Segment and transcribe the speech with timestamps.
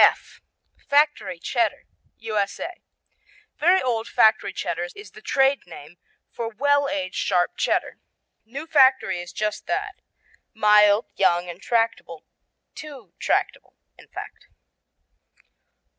[0.01, 0.41] F
[0.87, 1.83] Factory Cheddar
[2.17, 2.81] U.S.A.
[3.59, 5.97] Very Old Factory Cheddar is the trade name
[6.31, 7.99] for well aged sharp Cheddar.
[8.43, 10.01] New Factory is just that
[10.55, 12.23] mild, young and tractable
[12.73, 14.47] too tractable, in fact.